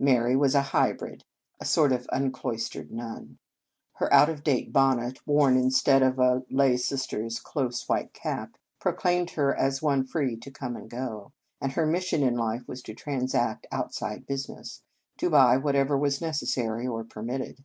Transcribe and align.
Mary 0.00 0.34
was 0.34 0.56
a 0.56 0.62
hybrid, 0.74 1.22
a 1.60 1.64
sort 1.64 1.92
of 1.92 2.08
unclois 2.08 2.58
125 2.74 2.80
In 2.80 3.00
Our 3.00 3.08
Convent 3.08 3.22
Days 3.22 3.22
tered 3.22 3.22
nun. 3.22 3.38
Her 3.92 4.12
out 4.12 4.28
of 4.28 4.42
date 4.42 4.72
bonnet, 4.72 5.20
worn 5.24 5.56
instead 5.56 6.02
of 6.02 6.18
a 6.18 6.44
lay 6.50 6.76
sister 6.76 7.24
s 7.24 7.38
close 7.38 7.88
white 7.88 8.12
cap, 8.12 8.56
proclaimed 8.80 9.30
her 9.38 9.54
as 9.54 9.80
one 9.80 10.02
free 10.04 10.36
to 10.38 10.50
come 10.50 10.74
and 10.74 10.90
go; 10.90 11.30
and 11.60 11.70
her 11.70 11.86
mission 11.86 12.24
in 12.24 12.34
life 12.34 12.66
was 12.66 12.82
to 12.82 12.94
transact 12.94 13.68
outside 13.70 14.26
business, 14.26 14.82
to 15.18 15.30
buy 15.30 15.56
whatever 15.56 15.96
was 15.96 16.20
necessary 16.20 16.88
or 16.88 17.04
permitted. 17.04 17.62